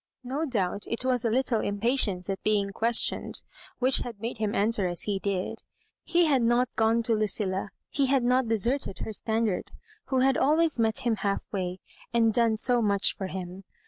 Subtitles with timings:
[0.23, 3.43] No doubt it was a little impatience at being questioned
[3.77, 5.57] which had made him answer as he^did.
[6.03, 9.69] He had not gone to Lucilla— ^he had not deserted her stand ard,
[10.05, 11.81] who had always met him half way,
[12.15, 13.63] and done so much for him.